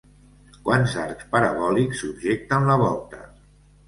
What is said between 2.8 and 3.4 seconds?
volta?